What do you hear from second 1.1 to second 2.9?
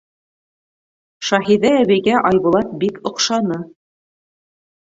Шәһиҙә әбейгә Айбулат